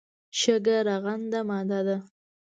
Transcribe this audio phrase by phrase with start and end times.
[0.39, 1.97] شګه رغنده ماده ده.